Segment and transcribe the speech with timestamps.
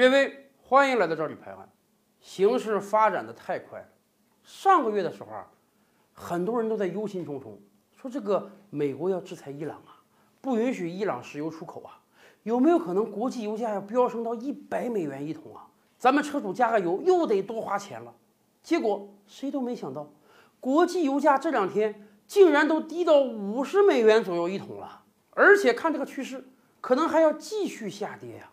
[0.00, 1.68] 列位，欢迎来到这里拍案。
[2.22, 3.86] 形势发展的太快了，
[4.42, 5.46] 上个月的时候啊，
[6.14, 7.50] 很多人都在忧心忡忡，
[7.94, 10.00] 说这个美国要制裁伊朗啊，
[10.40, 12.00] 不允许伊朗石油出口啊，
[12.44, 15.68] 有没有可能国际油价要飙升到一百美元一桶啊？
[15.98, 18.14] 咱们车主加个油又得多花钱了。
[18.62, 20.10] 结果谁都没想到，
[20.60, 26.48] 国际油价这两天竟然都低到五十美元左右一桶了，而且看这个趋势，
[26.80, 28.50] 可能还要继续下跌呀。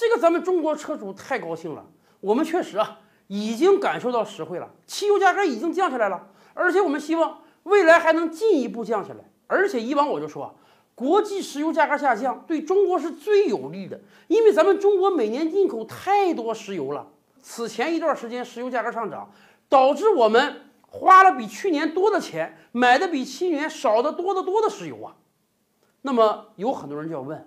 [0.00, 1.84] 这个咱们中国车主太高兴了，
[2.20, 9.20] 我们确实啊已经感受到实惠了，汽油价格已经降下来了，而且我们希望未来还能进一步降下来。
[9.46, 10.54] 而且以往我就说啊，
[10.94, 17.06] 国际石油价格下降对中国是最有利的，因为咱们中国每年进口太多石油了。
[17.42, 19.30] 此前一段时间石油价格上涨，
[19.68, 25.16] 导致我们花了比去年多的钱，买的比去年少的多得多的石油啊。
[26.00, 27.46] 那么有很多人就要问。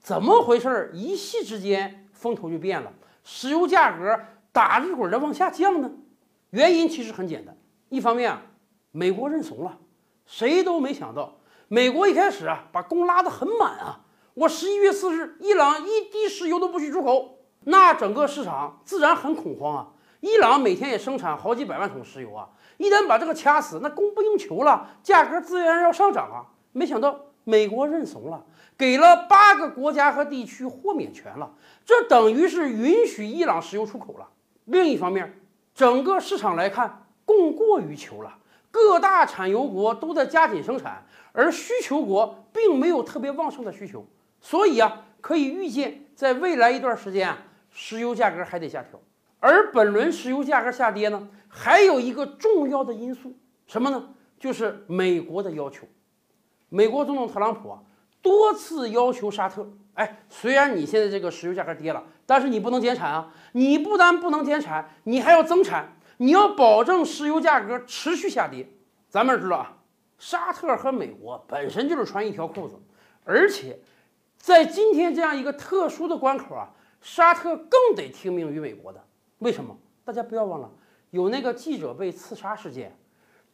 [0.00, 0.90] 怎么回事儿？
[0.94, 2.92] 一夕之间风头就变了，
[3.24, 4.18] 石油价格
[4.52, 5.90] 打日滚的往下降呢？
[6.50, 7.56] 原因其实很简单，
[7.90, 8.42] 一方面啊，
[8.90, 9.78] 美国认怂了，
[10.24, 11.38] 谁都没想到，
[11.68, 14.00] 美国一开始啊把弓拉得很满啊，
[14.34, 19.88] 我十一月四日伊朗一滴石油都不许出口，那整个市场自然很恐慌啊。
[20.20, 26.46] 伊朗每天也生产好几百万桶石油啊，一旦把这个掐死，那供不应求了，价格自然要上涨啊。
[26.72, 28.44] 没想到美国认怂了。
[28.76, 31.52] 给了八个国家和地区豁免权了，
[31.84, 34.28] 这等于是允许伊朗石油出口了。
[34.66, 35.40] 另一方面，
[35.74, 38.38] 整个市场来看，供过于求了，
[38.70, 44.06] 各大产油国都在加紧生产，而需求国并没有特别旺盛的需求，
[44.40, 47.38] 所以啊，可以预见，在未来一段时间啊，
[47.72, 49.00] 石油价格还得下调。
[49.40, 53.34] 而本轮石油价格下跌呢，还有一个重要的因素，
[53.66, 54.10] 什么呢？
[54.38, 55.88] 就是美国的要求。
[56.68, 57.82] 美国总统特朗普啊。
[58.20, 63.32] 多次要求沙特，哎，虽然你现在这个石油价格跌了，但是你不能减产啊！
[63.52, 68.68] 你不但不能减产，你还要增产，你要保证石油价格持续下跌。
[69.08, 69.76] 咱们知道啊，
[70.18, 72.74] 沙特和美国本身就是穿一条裤子，
[73.24, 73.78] 而且
[74.36, 76.70] 在今天这样一个特殊的关口啊，
[77.00, 79.02] 沙特更得听命于美国的。
[79.38, 79.78] 为什么？
[80.04, 80.68] 大家不要忘了，
[81.10, 82.98] 有那个记者被刺杀事件。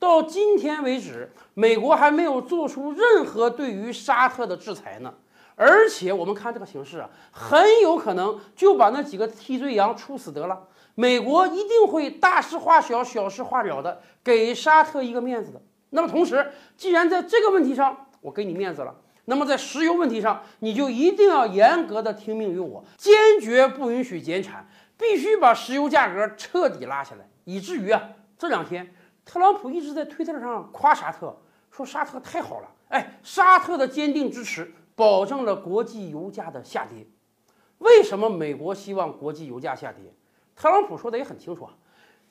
[0.05, 5.15] 到今天为止，美国还没有做出任何对于沙特的制裁呢。
[5.57, 10.69] 而且我们看这个形势啊，很有可能就把那几个替罪羊处死得了。
[10.95, 15.63] 美国一定会大事化小，小事化了的，给沙特一个面子的。
[15.91, 18.95] 那么同时，既然在这个问题上我给你面子了，
[19.25, 28.03] 那么在石油问题上，你就一定要严格的听命于我，坚决不允许减产，必须把石油价格彻底拉下来，以至于啊
[28.37, 28.95] 这两天。
[29.25, 31.37] 特朗普一直在推特上夸沙特，
[31.71, 37.07] 说沙特太好了，哎，沙特的坚定支持保证了国际油价的下跌。
[37.79, 40.13] 为什么美国希望国际油价下跌？
[40.55, 41.75] 特朗普说的也很清楚啊，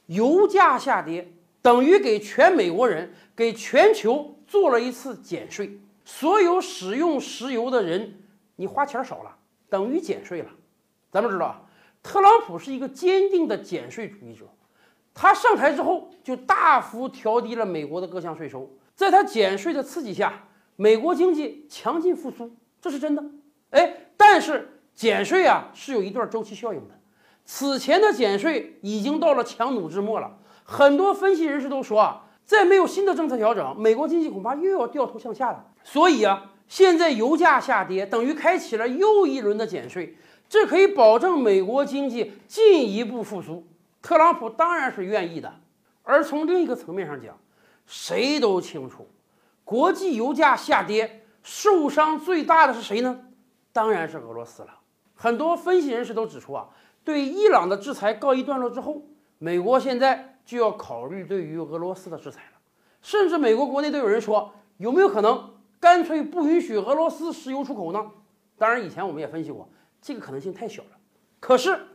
[0.06, 5.80] 油价下跌等于给全美国人、给全球做了一次减税。
[6.06, 8.22] 所有使用石油的人，
[8.56, 9.36] 你花钱少了，
[9.70, 10.50] 等于减税了。
[11.12, 11.66] 咱们知道，
[12.02, 14.46] 特朗普是一个坚定的减税主义者。
[15.14, 22.52] 他上台之后就大幅调低了美国的各项税收，在他减税的刺激下，美国经济强劲复苏，
[22.82, 23.24] 这是真的。
[23.70, 27.00] 哎，但是减税啊是有一段周期效应的，
[27.46, 30.38] 此前的减税已经到了强弩之末了。
[30.64, 35.66] 很多分析人士都说啊，再没有新的政策调整，美国经济恐怕又要掉头向下了。
[35.84, 43.68] 所以啊，现在油价下跌等于开启了又一轮的减税，这可以保证美国经济进一步复苏。
[44.04, 45.52] 特朗普当然是愿意的，
[46.04, 47.40] 而从另一个层面上讲，
[47.88, 49.08] 谁都清楚，
[49.64, 53.22] 国际油价下跌受伤最大的是谁呢？
[53.72, 54.82] 当然是俄罗斯了。
[55.16, 56.68] 很多分析人士都指出啊，
[57.06, 59.04] 对伊朗的制裁告一段落之后，
[59.38, 62.60] 美国现在就要考虑对于俄罗斯的制裁了。
[63.02, 68.12] 甚至美国国内都有人说，有没有可能干脆不允许俄罗斯石油出口呢？
[68.58, 69.70] 当然，以前我们也分析过，
[70.02, 70.90] 这个可能性太小了。
[71.40, 71.88] 可是。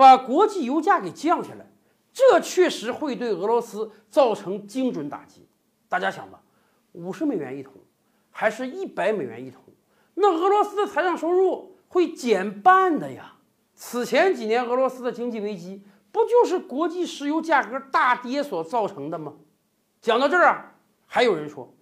[0.00, 1.66] 把国际油价给降下来，
[2.10, 5.46] 这确实会对俄罗斯造成精准打击。
[5.90, 6.40] 大家想吧，
[6.92, 7.74] 五十美元一桶，
[8.30, 9.62] 还是一百美元一桶，
[10.14, 13.34] 那俄罗斯的财政收入会减半的呀。
[13.74, 19.34] 此前几年俄罗斯的经济危机，不就是国际石油价格大跌所造成的吗？
[20.00, 20.72] 讲到这儿啊，
[21.06, 21.74] 还有人说，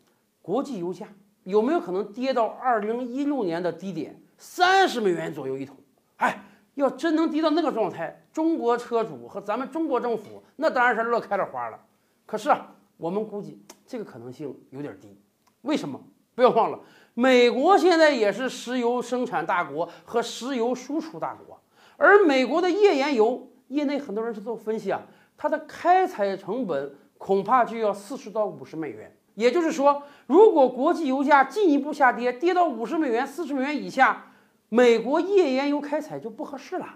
[0.42, 1.06] 国际油价
[1.44, 5.76] 有没有可能跌到二零一六年的低点，三十美元左右一桶？
[6.16, 6.46] 哎。
[6.78, 11.78] 要真能低到那个状态，中国车主和咱们中国政府那当然是乐开了花了。
[12.24, 15.18] 可是啊，我们估计这个可能性有点低。
[15.62, 16.00] 为什么？
[16.36, 16.78] 不要忘了，
[17.14, 21.60] 美国现在也是石油生产大国和石油输出大国，
[21.96, 25.02] 而美国的页岩油，业内很多人是做分析啊，
[25.36, 29.12] 它的开采成本恐怕就要四十到五十美元。
[29.34, 34.26] 也就是说，如果国际油价进一步下跌，跌到五十美元、四十美元以下，
[34.68, 36.86] 美国页岩油开采就不合适了，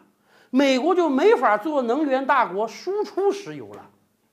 [0.50, 3.88] 美国就没法做能源大国，输出石油了。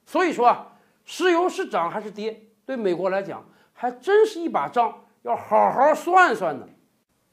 [0.05, 0.73] 所以说，
[1.05, 6.65] 石油是涨还是跌，对美国来讲，还真是一把账，要好好算算呢。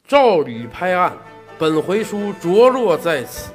[0.07, 1.13] 照吕拍案，
[1.59, 3.51] 本回书着落在此。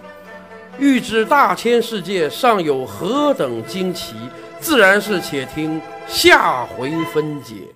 [0.78, 4.16] 欲知大千世界尚有何等惊奇？
[4.60, 7.68] 自然是且听下回分解。